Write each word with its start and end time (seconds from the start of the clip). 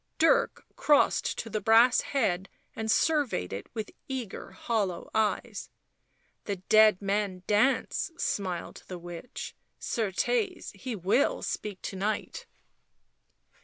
Dirk 0.17 0.65
crossed 0.75 1.37
to 1.37 1.47
the 1.47 1.61
brass 1.61 2.01
head 2.01 2.49
and 2.75 2.89
surveyed 2.89 3.53
it 3.53 3.67
with 3.75 3.91
eager 4.07 4.49
hollow 4.49 5.11
eyes." 5.13 5.69
The 6.45 6.55
dead 6.55 6.99
men 7.03 7.43
dance," 7.45 8.09
smiled 8.17 8.81
the 8.87 8.97
witch." 8.97 9.55
Certes, 9.95 10.71
he 10.71 10.95
will 10.95 11.43
speak 11.43 11.83
to 11.83 11.95
night." 11.95 12.47